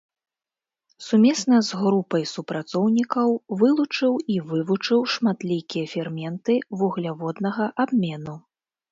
[1.07, 8.35] Сумесна з групай супрацоўнікаў вылучыў і вывучыў шматлікія ферменты вугляводнага абмену.